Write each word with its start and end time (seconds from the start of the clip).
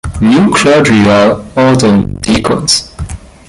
New 0.19 0.51
clergy 0.51 1.07
are 1.07 1.43
ordained 1.55 2.19
deacons. 2.23 2.91